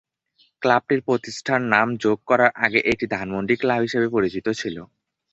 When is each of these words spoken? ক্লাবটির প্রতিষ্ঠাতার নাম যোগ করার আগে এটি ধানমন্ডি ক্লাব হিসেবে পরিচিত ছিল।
ক্লাবটির 0.61 1.01
প্রতিষ্ঠাতার 1.01 1.61
নাম 1.73 1.87
যোগ 2.03 2.17
করার 2.29 2.51
আগে 2.65 2.79
এটি 2.91 3.05
ধানমন্ডি 3.15 3.55
ক্লাব 3.61 3.81
হিসেবে 3.81 4.07
পরিচিত 4.15 4.45
ছিল। 4.61 4.77